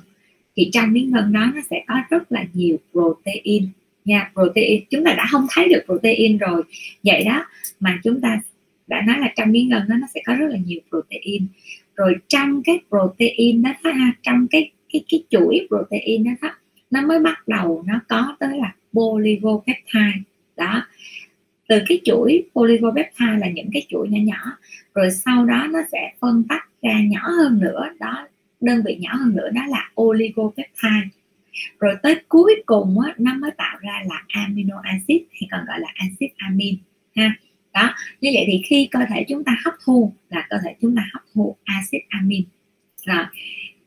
thì 0.55 0.69
trong 0.73 0.93
miếng 0.93 1.11
gân 1.11 1.33
đó 1.33 1.51
nó 1.55 1.61
sẽ 1.69 1.83
có 1.87 1.95
rất 2.09 2.31
là 2.31 2.45
nhiều 2.53 2.77
protein 2.91 3.67
nha. 4.05 4.31
Protein 4.33 4.83
chúng 4.89 5.03
ta 5.03 5.13
đã 5.13 5.27
không 5.31 5.47
thấy 5.49 5.69
được 5.69 5.81
protein 5.85 6.37
rồi. 6.37 6.63
Vậy 7.03 7.23
đó 7.23 7.45
mà 7.79 7.99
chúng 8.03 8.21
ta 8.21 8.41
đã 8.87 9.01
nói 9.07 9.19
là 9.19 9.33
trong 9.35 9.51
miếng 9.51 9.69
gân 9.69 9.81
đó 9.89 9.95
nó 9.99 10.07
sẽ 10.13 10.21
có 10.25 10.35
rất 10.35 10.47
là 10.49 10.57
nhiều 10.65 10.79
protein. 10.89 11.47
Rồi 11.95 12.15
trong 12.27 12.63
cái 12.63 12.79
protein 12.89 13.61
đó 13.61 13.71
ha 13.83 14.13
trong 14.23 14.47
cái 14.51 14.71
cái 14.93 15.03
cái 15.09 15.23
chuỗi 15.29 15.67
protein 15.67 16.23
đó, 16.23 16.31
đó 16.41 16.49
nó 16.91 17.01
mới 17.01 17.19
bắt 17.19 17.47
đầu 17.47 17.83
nó 17.87 17.99
có 18.07 18.35
tới 18.39 18.57
là 18.57 18.75
polypeptide 18.95 20.21
đó. 20.55 20.87
Từ 21.67 21.79
cái 21.87 22.01
chuỗi 22.05 22.43
polypeptide 22.53 23.37
là 23.37 23.49
những 23.49 23.69
cái 23.73 23.85
chuỗi 23.89 24.09
nhỏ 24.09 24.19
nhỏ. 24.23 24.57
Rồi 24.93 25.11
sau 25.11 25.45
đó 25.45 25.67
nó 25.71 25.79
sẽ 25.91 26.13
phân 26.19 26.43
tách 26.49 26.69
ra 26.81 27.01
nhỏ 27.01 27.21
hơn 27.37 27.59
nữa. 27.59 27.89
Đó 27.99 28.27
đơn 28.61 28.81
vị 28.85 28.97
nhỏ 28.99 29.15
hơn 29.15 29.35
nữa 29.35 29.49
đó 29.49 29.61
là 29.69 29.91
oligopeptide. 30.01 31.09
Rồi 31.79 31.95
tới 32.03 32.15
cuối 32.27 32.63
cùng 32.65 32.99
á, 32.99 33.13
nó 33.17 33.33
mới 33.33 33.51
tạo 33.57 33.77
ra 33.81 34.03
là 34.09 34.23
amino 34.27 34.81
acid 34.83 35.21
hay 35.31 35.47
còn 35.51 35.65
gọi 35.65 35.79
là 35.79 35.87
acid 35.95 36.29
amin 36.37 36.77
ha. 37.15 37.35
Đó 37.73 37.93
như 38.21 38.31
vậy 38.33 38.43
thì 38.47 38.61
khi 38.65 38.87
cơ 38.91 38.99
thể 39.09 39.25
chúng 39.29 39.43
ta 39.43 39.57
hấp 39.65 39.73
thu 39.85 40.13
là 40.29 40.47
cơ 40.49 40.57
thể 40.65 40.75
chúng 40.81 40.95
ta 40.95 41.09
hấp 41.13 41.21
thu 41.33 41.55
acid 41.63 42.01
amin. 42.09 42.43
Rồi 43.05 43.25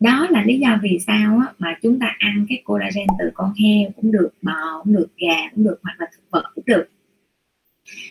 đó 0.01 0.27
là 0.31 0.43
lý 0.45 0.59
do 0.59 0.79
vì 0.83 0.99
sao 1.07 1.39
á, 1.39 1.53
mà 1.59 1.77
chúng 1.83 1.99
ta 1.99 2.17
ăn 2.19 2.47
cái 2.49 2.63
collagen 2.65 3.07
từ 3.19 3.31
con 3.35 3.53
heo 3.55 3.91
cũng 3.97 4.13
được 4.13 4.31
bò 4.43 4.83
cũng 4.85 4.93
được 4.93 5.09
gà 5.17 5.49
cũng 5.55 5.65
được 5.65 5.79
hoặc 5.83 5.97
là 5.99 6.07
thực 6.13 6.31
vật 6.31 6.45
cũng 6.55 6.65
được. 6.67 6.85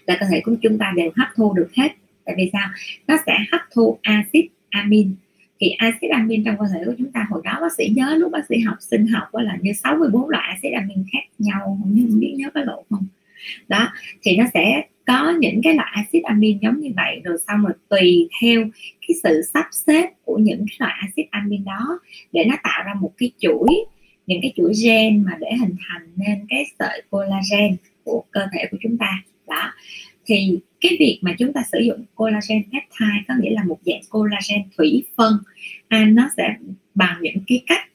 Là 0.05 0.17
cơ 0.19 0.25
thể 0.31 0.41
của 0.45 0.55
chúng 0.61 0.77
ta 0.77 0.93
đều 0.95 1.11
hấp 1.15 1.27
thu 1.35 1.53
được 1.53 1.69
hết. 1.73 1.91
Tại 2.25 2.35
vì 2.37 2.49
sao? 2.53 2.69
Nó 3.07 3.17
sẽ 3.25 3.37
hấp 3.51 3.61
thu 3.73 3.99
axit 4.01 4.45
amin. 4.69 5.15
Thì 5.59 5.69
axit 5.69 6.11
amin 6.11 6.43
trong 6.43 6.57
cơ 6.59 6.65
thể 6.73 6.79
của 6.85 6.93
chúng 6.97 7.11
ta 7.11 7.25
hồi 7.29 7.41
đó 7.43 7.57
bác 7.61 7.73
sĩ 7.77 7.89
nhớ 7.95 8.15
lúc 8.15 8.31
bác 8.31 8.45
sĩ 8.49 8.59
học 8.59 8.77
sinh 8.79 9.07
học 9.07 9.27
là 9.33 9.57
như 9.61 9.73
64 9.73 10.29
loại 10.29 10.47
axit 10.49 10.73
amin 10.73 11.05
khác 11.13 11.23
nhau. 11.39 11.77
Không 11.81 12.19
biết 12.19 12.33
nhớ 12.37 12.49
có 12.53 12.61
lộ 12.61 12.83
không? 12.89 13.05
Đó 13.67 13.89
thì 14.21 14.37
nó 14.37 14.45
sẽ 14.53 14.83
có 15.07 15.33
những 15.39 15.61
cái 15.63 15.73
loại 15.73 15.91
axit 15.93 16.23
amin 16.23 16.57
giống 16.61 16.79
như 16.79 16.89
vậy 16.95 17.21
rồi 17.23 17.37
xong 17.47 17.63
rồi 17.63 17.73
tùy 17.89 18.29
theo 18.41 18.63
cái 19.07 19.15
sự 19.23 19.41
sắp 19.53 19.65
xếp 19.71 20.09
của 20.25 20.37
những 20.37 20.65
cái 20.67 20.75
loại 20.79 20.93
axit 21.01 21.25
amin 21.31 21.63
đó 21.63 21.99
để 22.31 22.45
nó 22.45 22.55
tạo 22.63 22.83
ra 22.85 22.93
một 22.93 23.13
cái 23.17 23.31
chuỗi 23.39 23.85
những 24.27 24.39
cái 24.41 24.53
chuỗi 24.55 24.73
gen 24.83 25.23
mà 25.23 25.31
để 25.39 25.47
hình 25.59 25.75
thành 25.87 26.07
nên 26.15 26.45
cái 26.49 26.65
sợi 26.79 27.01
collagen 27.09 27.75
của 28.03 28.23
cơ 28.31 28.41
thể 28.53 28.65
của 28.71 28.77
chúng 28.81 28.97
ta. 28.97 29.23
Đó. 29.47 29.73
Thì 30.25 30.59
cái 30.81 30.97
việc 30.99 31.19
mà 31.21 31.35
chúng 31.39 31.53
ta 31.53 31.61
sử 31.71 31.79
dụng 31.79 32.05
collagen 32.15 32.63
peptide 32.63 33.23
có 33.27 33.33
nghĩa 33.39 33.49
là 33.49 33.63
một 33.63 33.77
dạng 33.85 34.01
collagen 34.09 34.61
thủy 34.77 35.03
phân 35.17 35.33
à, 35.87 36.05
nó 36.05 36.29
sẽ 36.37 36.55
bằng 36.95 37.17
những 37.21 37.37
cái 37.47 37.63
cách 37.67 37.89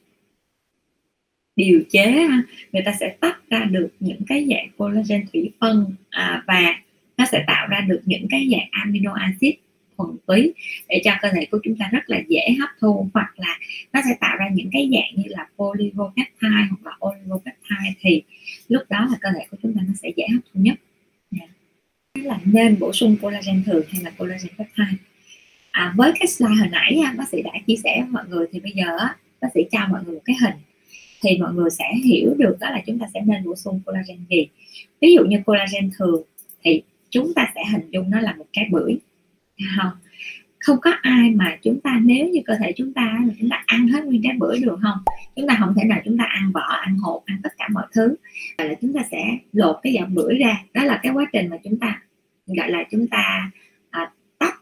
điều 1.55 1.83
chế 1.89 2.27
người 2.71 2.81
ta 2.85 2.93
sẽ 2.99 3.15
tách 3.19 3.49
ra 3.49 3.63
được 3.71 3.89
những 3.99 4.21
cái 4.27 4.47
dạng 4.49 4.67
collagen 4.77 5.25
thủy 5.33 5.51
phân 5.59 5.95
à, 6.09 6.43
và 6.47 6.75
nó 7.17 7.25
sẽ 7.31 7.43
tạo 7.47 7.67
ra 7.67 7.81
được 7.81 8.01
những 8.05 8.27
cái 8.29 8.49
dạng 8.51 8.67
amino 8.71 9.13
acid 9.13 9.53
thuần 9.97 10.17
túy 10.27 10.53
để 10.89 11.01
cho 11.05 11.11
cơ 11.21 11.29
thể 11.35 11.45
của 11.51 11.59
chúng 11.63 11.75
ta 11.77 11.89
rất 11.91 12.03
là 12.07 12.21
dễ 12.27 12.55
hấp 12.59 12.69
thu 12.79 13.09
hoặc 13.13 13.33
là 13.39 13.57
nó 13.93 14.01
sẽ 14.05 14.17
tạo 14.19 14.37
ra 14.37 14.49
những 14.53 14.69
cái 14.71 14.89
dạng 14.93 15.23
như 15.23 15.29
là 15.29 15.47
polypeptide 15.57 16.67
hoặc 16.69 16.85
là 16.85 16.91
oligopeptide 17.07 17.93
thì 17.99 18.21
lúc 18.67 18.83
đó 18.89 19.07
là 19.11 19.17
cơ 19.21 19.29
thể 19.35 19.45
của 19.51 19.57
chúng 19.63 19.73
ta 19.73 19.81
nó 19.87 19.93
sẽ 20.01 20.09
dễ 20.15 20.27
hấp 20.33 20.41
thu 20.53 20.59
nhất. 20.59 20.75
Dạ. 21.31 21.45
Là 22.23 22.39
nên 22.45 22.79
bổ 22.79 22.93
sung 22.93 23.17
collagen 23.21 23.63
thường 23.65 23.85
hay 23.91 24.01
là 24.03 24.09
collagen 24.09 24.51
peptide? 24.57 24.97
À, 25.71 25.93
với 25.97 26.11
cái 26.19 26.27
slide 26.27 26.55
hồi 26.59 26.69
nãy 26.71 27.01
bác 27.17 27.29
sĩ 27.29 27.41
đã 27.41 27.51
chia 27.67 27.75
sẻ 27.83 28.01
với 28.01 28.09
mọi 28.09 28.23
người 28.29 28.45
thì 28.51 28.59
bây 28.59 28.71
giờ 28.71 28.97
bác 29.41 29.47
sĩ 29.53 29.61
cho 29.71 29.79
mọi 29.89 30.03
người 30.03 30.13
một 30.13 30.21
cái 30.25 30.35
hình 30.41 30.55
thì 31.21 31.37
mọi 31.37 31.53
người 31.53 31.69
sẽ 31.69 31.85
hiểu 32.03 32.33
được 32.37 32.57
đó 32.59 32.69
là 32.69 32.81
chúng 32.87 32.99
ta 32.99 33.05
sẽ 33.13 33.21
nên 33.25 33.43
bổ 33.43 33.55
sung 33.55 33.81
collagen 33.85 34.17
gì. 34.29 34.47
Ví 35.01 35.13
dụ 35.15 35.25
như 35.25 35.37
collagen 35.45 35.91
thường 35.97 36.23
thì 36.63 36.81
chúng 37.13 37.33
ta 37.33 37.51
sẽ 37.55 37.61
hình 37.71 37.89
dung 37.91 38.11
nó 38.11 38.19
là 38.19 38.35
một 38.35 38.45
cái 38.53 38.67
bưởi. 38.71 38.97
Không 39.77 39.91
không 40.63 40.77
có 40.81 40.91
ai 41.01 41.29
mà 41.29 41.57
chúng 41.61 41.79
ta 41.83 41.99
nếu 42.03 42.27
như 42.27 42.39
cơ 42.45 42.53
thể 42.59 42.73
chúng 42.75 42.93
ta 42.93 43.19
là 43.27 43.33
chúng 43.39 43.49
ta 43.49 43.63
ăn 43.65 43.87
hết 43.87 44.05
nguyên 44.05 44.21
trái 44.23 44.33
bưởi 44.39 44.59
được 44.59 44.79
không? 44.81 44.97
Chúng 45.35 45.47
ta 45.47 45.57
không 45.59 45.73
thể 45.75 45.83
nào 45.83 45.99
chúng 46.05 46.17
ta 46.17 46.23
ăn 46.23 46.51
vỏ 46.53 46.61
ăn 46.61 46.97
hột 46.97 47.23
ăn 47.25 47.37
tất 47.43 47.49
cả 47.57 47.67
mọi 47.73 47.83
thứ. 47.93 48.15
Là 48.57 48.73
chúng 48.81 48.93
ta 48.93 49.01
sẽ 49.11 49.37
lột 49.53 49.75
cái 49.83 49.97
vỏ 49.99 50.05
bưởi 50.05 50.37
ra. 50.37 50.63
Đó 50.73 50.83
là 50.83 50.99
cái 51.03 51.11
quá 51.11 51.25
trình 51.33 51.49
mà 51.49 51.57
chúng 51.63 51.79
ta 51.79 52.01
gọi 52.45 52.71
là 52.71 52.83
chúng 52.91 53.07
ta 53.07 53.51
à, 53.89 54.11
tách 54.39 54.55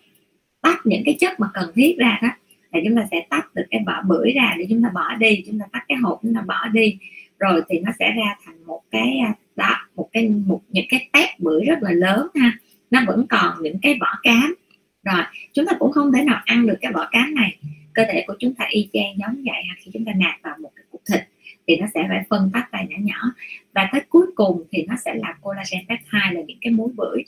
tách 0.61 0.79
những 0.85 1.01
cái 1.05 1.17
chất 1.19 1.39
mà 1.39 1.47
cần 1.53 1.71
thiết 1.75 1.95
ra 1.99 2.19
đó. 2.21 2.29
Là 2.71 2.79
chúng 2.85 2.95
ta 2.95 3.07
sẽ 3.11 3.25
tách 3.29 3.55
được 3.55 3.65
cái 3.69 3.83
vỏ 3.85 4.01
bưởi 4.07 4.31
ra 4.31 4.55
để 4.57 4.65
chúng 4.69 4.83
ta 4.83 4.89
bỏ 4.93 5.15
đi 5.15 5.43
chúng 5.47 5.59
ta 5.59 5.65
tách 5.71 5.83
cái 5.87 5.97
hộp 5.97 6.19
chúng 6.21 6.35
ta 6.35 6.41
bỏ 6.41 6.67
đi 6.73 6.97
rồi 7.41 7.61
thì 7.69 7.79
nó 7.79 7.91
sẽ 7.99 8.11
ra 8.11 8.35
thành 8.45 8.65
một 8.65 8.81
cái 8.91 9.17
à, 9.25 9.33
đó, 9.55 9.75
một 9.95 10.09
cái, 10.11 10.29
một 10.29 10.61
những 10.69 10.85
cái 10.89 11.09
tép 11.13 11.39
bưởi 11.39 11.65
rất 11.65 11.77
là 11.81 11.91
lớn 11.91 12.27
ha. 12.35 12.57
Nó 12.91 13.01
vẫn 13.07 13.25
còn 13.29 13.57
những 13.61 13.77
cái 13.81 13.97
vỏ 14.01 14.19
cám. 14.23 14.55
Rồi, 15.03 15.23
chúng 15.53 15.65
ta 15.65 15.73
cũng 15.79 15.91
không 15.91 16.11
thể 16.13 16.23
nào 16.23 16.41
ăn 16.45 16.67
được 16.67 16.77
cái 16.81 16.91
vỏ 16.91 17.07
cám 17.11 17.35
này. 17.35 17.57
Cơ 17.93 18.03
thể 18.11 18.23
của 18.27 18.35
chúng 18.39 18.53
ta 18.53 18.65
y 18.69 18.89
chang 18.93 19.17
giống 19.17 19.43
vậy 19.45 19.63
khi 19.79 19.91
chúng 19.93 20.05
ta 20.05 20.11
nạp 20.15 20.41
vào 20.43 20.55
một 20.61 20.69
cái 20.75 20.85
cục 20.91 21.01
thịt 21.11 21.21
thì 21.67 21.77
nó 21.77 21.87
sẽ 21.93 22.05
phải 22.09 22.23
phân 22.29 22.49
tách 22.53 22.71
ra 22.71 22.79
nhỏ 22.89 22.97
nhỏ. 22.99 23.33
Và 23.73 23.89
tới 23.91 24.01
cuối 24.09 24.25
cùng 24.35 24.63
thì 24.71 24.85
nó 24.87 24.95
sẽ 25.05 25.13
là 25.15 25.35
collagen 25.41 25.85
peptide 25.89 26.31
là 26.31 26.41
những 26.47 26.57
cái 26.61 26.73
muối 26.73 26.89
bưởi. 26.95 27.23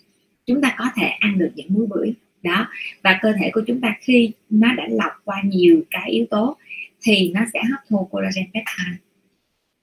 Chúng 0.45 0.61
ta 0.61 0.75
có 0.77 0.85
thể 0.95 1.07
ăn 1.07 1.37
được 1.37 1.51
những 1.55 1.67
muối 1.69 1.87
bưởi. 1.87 2.13
Đó. 2.43 2.67
Và 3.03 3.19
cơ 3.21 3.33
thể 3.39 3.51
của 3.53 3.61
chúng 3.67 3.81
ta 3.81 3.95
khi 4.01 4.31
nó 4.49 4.73
đã 4.73 4.87
lọc 4.89 5.11
qua 5.23 5.41
nhiều 5.45 5.81
cái 5.91 6.09
yếu 6.09 6.25
tố 6.29 6.57
thì 7.01 7.31
nó 7.33 7.41
sẽ 7.53 7.61
hấp 7.71 7.79
thu 7.89 8.07
collagen 8.11 8.45
peptide 8.45 9.02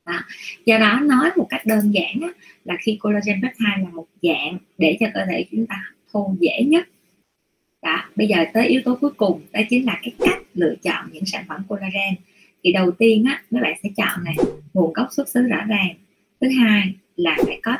đó. 0.06 0.20
do 0.66 0.78
đó 0.78 1.00
nói 1.02 1.30
một 1.36 1.46
cách 1.50 1.66
đơn 1.66 1.94
giản 1.94 2.20
á, 2.22 2.28
là 2.64 2.76
khi 2.80 2.98
collagen 3.00 3.42
peptide 3.42 3.82
là 3.82 3.90
một 3.92 4.06
dạng 4.22 4.58
để 4.78 4.96
cho 5.00 5.06
cơ 5.14 5.20
thể 5.30 5.46
chúng 5.50 5.66
ta 5.66 5.84
thu 6.12 6.36
dễ 6.40 6.62
nhất. 6.66 6.88
Đó 7.82 8.04
bây 8.16 8.26
giờ 8.28 8.36
tới 8.52 8.66
yếu 8.66 8.80
tố 8.84 8.94
cuối 9.00 9.10
cùng 9.16 9.40
đó 9.52 9.60
chính 9.70 9.86
là 9.86 9.98
cái 10.02 10.12
cách 10.18 10.42
lựa 10.54 10.74
chọn 10.82 11.08
những 11.12 11.26
sản 11.26 11.44
phẩm 11.48 11.62
collagen. 11.68 12.14
Thì 12.62 12.72
đầu 12.72 12.90
tiên 12.90 13.24
á 13.24 13.42
mấy 13.50 13.62
bạn 13.62 13.74
sẽ 13.82 13.88
chọn 13.96 14.24
này 14.24 14.36
nguồn 14.74 14.92
gốc 14.92 15.08
xuất 15.10 15.28
xứ 15.28 15.42
rõ 15.42 15.64
ràng. 15.68 15.94
Thứ 16.40 16.48
hai 16.48 16.94
là 17.16 17.36
phải 17.46 17.60
có 17.62 17.76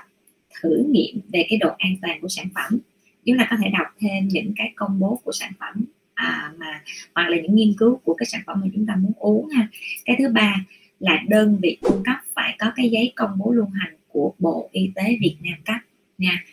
thử 0.61 0.85
nghiệm 0.89 1.21
về 1.33 1.47
cái 1.49 1.59
độ 1.59 1.69
an 1.79 1.97
toàn 2.03 2.21
của 2.21 2.29
sản 2.29 2.47
phẩm. 2.55 2.79
Chúng 3.27 3.39
ta 3.39 3.47
có 3.51 3.57
thể 3.63 3.71
đọc 3.79 3.87
thêm 4.01 4.29
những 4.29 4.53
cái 4.57 4.73
công 4.77 5.01
bố 5.01 5.21
của 5.25 5.33
sản 5.33 5.53
phẩm 5.61 5.85
à, 6.15 6.53
mà 6.59 6.83
hoặc 7.15 7.29
là 7.29 7.37
những 7.37 7.55
nghiên 7.55 7.75
cứu 7.79 8.01
của 8.05 8.15
cái 8.15 8.27
sản 8.27 8.41
phẩm 8.47 8.61
mà 8.61 8.67
chúng 8.75 8.87
ta 8.87 8.97
muốn 8.97 9.13
uống 9.17 9.49
ha. 9.49 9.69
Cái 10.05 10.17
thứ 10.19 10.29
ba 10.29 10.55
là 11.01 11.23
đơn 11.29 11.59
vị 11.63 11.79
cung 11.81 12.03
cấp 12.05 12.17
phải 12.35 12.57
có 12.59 12.73
cái 12.77 12.91
giấy 12.91 13.13
công 13.17 13.39
bố 13.39 13.53
lưu 13.53 13.67
hành 13.67 13.95
của 14.09 14.35
bộ 14.39 14.69
y 14.73 14.91
tế 14.95 15.17
việt 15.21 15.37
nam 15.41 15.55
cấp. 15.65 15.77
Nha. 16.19 16.45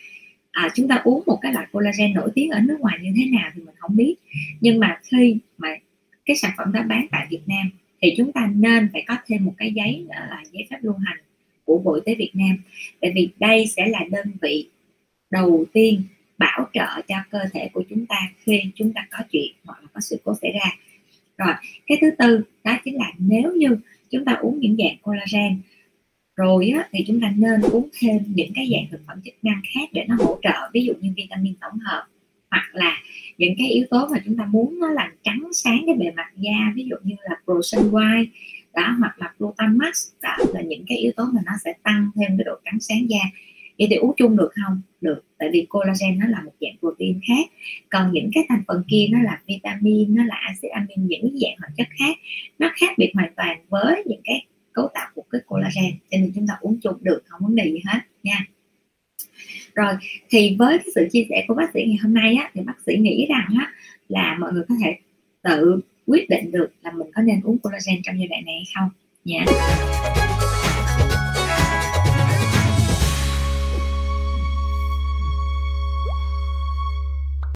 À, 0.50 0.68
chúng 0.74 0.88
ta 0.88 1.00
uống 1.04 1.22
một 1.26 1.38
cái 1.42 1.52
loại 1.52 1.66
collagen 1.72 2.14
nổi 2.14 2.30
tiếng 2.34 2.50
ở 2.50 2.60
nước 2.60 2.80
ngoài 2.80 2.98
như 3.02 3.10
thế 3.16 3.24
nào 3.30 3.50
thì 3.54 3.62
mình 3.62 3.74
không 3.78 3.96
biết. 3.96 4.14
Nhưng 4.60 4.80
mà 4.80 5.00
khi 5.02 5.36
mà 5.58 5.68
cái 6.24 6.36
sản 6.36 6.50
phẩm 6.56 6.72
đó 6.72 6.82
bán 6.88 7.06
tại 7.10 7.26
Việt 7.30 7.42
Nam 7.46 7.70
thì 8.00 8.14
chúng 8.16 8.32
ta 8.32 8.50
nên 8.54 8.88
phải 8.92 9.04
có 9.06 9.16
thêm 9.26 9.44
một 9.44 9.54
cái 9.58 9.72
giấy 9.72 10.06
là 10.08 10.42
giấy 10.52 10.66
phép 10.70 10.76
lưu 10.82 10.94
hành 10.94 11.18
của 11.64 11.78
Bộ 11.78 11.94
Y 11.94 12.00
tế 12.06 12.14
Việt 12.14 12.30
Nam. 12.34 12.56
Tại 13.00 13.12
vì 13.14 13.28
đây 13.38 13.66
sẽ 13.66 13.86
là 13.86 14.04
đơn 14.10 14.26
vị 14.42 14.68
đầu 15.30 15.64
tiên 15.72 16.02
bảo 16.38 16.68
trợ 16.72 17.02
cho 17.08 17.16
cơ 17.30 17.38
thể 17.52 17.68
của 17.72 17.82
chúng 17.90 18.06
ta 18.06 18.16
khi 18.44 18.62
chúng 18.74 18.92
ta 18.92 19.06
có 19.10 19.18
chuyện 19.30 19.52
hoặc 19.64 19.82
là 19.82 19.88
có 19.92 20.00
sự 20.00 20.20
cố 20.24 20.34
xảy 20.42 20.52
ra. 20.52 20.70
Rồi 21.38 21.54
cái 21.86 21.98
thứ 22.00 22.10
tư 22.18 22.42
đó 22.64 22.78
chính 22.84 22.96
là 22.96 23.12
nếu 23.18 23.52
như 23.52 23.76
chúng 24.10 24.24
ta 24.24 24.32
uống 24.32 24.60
những 24.60 24.76
dạng 24.76 24.96
collagen. 25.02 25.60
Rồi 26.36 26.68
á, 26.68 26.88
thì 26.92 27.04
chúng 27.06 27.20
ta 27.20 27.32
nên 27.36 27.60
uống 27.60 27.88
thêm 28.00 28.18
những 28.34 28.50
cái 28.54 28.68
dạng 28.72 28.86
thực 28.90 29.00
phẩm 29.06 29.20
chức 29.24 29.34
năng 29.42 29.60
khác 29.74 29.88
để 29.92 30.04
nó 30.08 30.16
hỗ 30.18 30.38
trợ 30.42 30.70
ví 30.72 30.84
dụ 30.84 30.92
như 31.00 31.12
vitamin 31.16 31.54
tổng 31.60 31.78
hợp 31.78 32.04
hoặc 32.50 32.70
là 32.72 32.96
những 33.38 33.54
cái 33.58 33.68
yếu 33.68 33.86
tố 33.90 34.08
mà 34.10 34.18
chúng 34.24 34.36
ta 34.36 34.44
muốn 34.44 34.80
nó 34.80 34.90
làm 34.90 35.10
trắng 35.22 35.48
sáng 35.52 35.82
cái 35.86 35.94
bề 35.94 36.10
mặt 36.16 36.32
da 36.36 36.72
ví 36.74 36.84
dụ 36.90 36.96
như 37.02 37.14
là 37.22 37.36
prosen 37.44 37.90
white 37.90 38.26
đó 38.74 38.96
hoặc 38.98 39.18
là 39.18 39.32
glutamax 39.38 40.08
đó 40.22 40.36
là 40.52 40.60
những 40.60 40.84
cái 40.88 40.98
yếu 40.98 41.12
tố 41.16 41.24
mà 41.24 41.40
nó 41.46 41.52
sẽ 41.64 41.74
tăng 41.82 42.10
thêm 42.16 42.38
cái 42.38 42.44
độ 42.44 42.54
trắng 42.64 42.80
sáng 42.80 43.10
da 43.10 43.18
vậy 43.78 43.86
thì 43.90 43.96
uống 43.96 44.14
chung 44.16 44.36
được 44.36 44.50
không? 44.64 44.80
Được 45.00 45.22
tại 45.38 45.48
vì 45.52 45.66
collagen 45.68 46.18
nó 46.18 46.26
là 46.26 46.42
một 46.42 46.52
dạng 46.60 46.76
protein 46.80 47.20
khác. 47.28 47.50
Còn 47.90 48.12
những 48.12 48.30
cái 48.34 48.44
thành 48.48 48.62
phần 48.68 48.82
kia 48.88 49.06
nó 49.10 49.22
là 49.22 49.40
vitamin 49.46 50.14
nó 50.14 50.24
là 50.24 50.34
axit 50.34 50.70
amin 50.70 51.06
những 51.06 51.38
dạng 51.40 51.56
hoạt 51.58 51.72
chất 51.76 51.86
khác 51.98 52.18
nó 52.58 52.70
khác 52.74 52.98
biệt 52.98 53.10
hoàn 53.14 53.32
toàn 53.36 53.58
với 53.68 54.02
những 54.06 54.20
cái 54.24 54.46
cấu 54.72 54.88
tạo 54.94 55.08
của 55.14 55.24
cái 55.30 55.40
collagen. 55.46 55.92
Cho 56.10 56.18
nên 56.18 56.32
chúng 56.34 56.46
ta 56.46 56.54
uống 56.60 56.78
chung 56.82 56.96
được 57.00 57.22
không 57.26 57.40
vấn 57.42 57.54
đề 57.54 57.64
gì 57.64 57.80
hết 57.86 58.00
nha. 58.22 58.46
Rồi 59.74 59.94
thì 60.30 60.56
với 60.58 60.78
cái 60.78 60.88
sự 60.94 61.08
chia 61.12 61.26
sẻ 61.28 61.44
của 61.48 61.54
bác 61.54 61.70
sĩ 61.74 61.84
ngày 61.86 61.98
hôm 62.02 62.14
nay 62.14 62.34
á, 62.34 62.50
thì 62.54 62.60
bác 62.60 62.80
sĩ 62.86 62.96
nghĩ 62.96 63.26
rằng 63.28 63.48
á, 63.58 63.72
là 64.08 64.36
mọi 64.40 64.52
người 64.52 64.62
có 64.68 64.74
thể 64.84 64.96
tự 65.42 65.80
quyết 66.06 66.28
định 66.28 66.50
được 66.52 66.68
là 66.82 66.92
mình 66.92 67.08
có 67.14 67.22
nên 67.22 67.40
uống 67.44 67.58
collagen 67.58 68.02
trong 68.02 68.18
giai 68.18 68.28
đoạn 68.28 68.44
này 68.44 68.54
hay 68.54 68.72
không? 68.74 68.90
Nha. 69.24 69.44